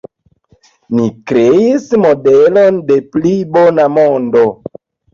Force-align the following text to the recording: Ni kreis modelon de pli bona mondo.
Ni 0.99 1.05
kreis 1.33 1.87
modelon 2.05 2.83
de 2.91 3.01
pli 3.15 3.37
bona 3.55 3.91
mondo. 4.03 4.47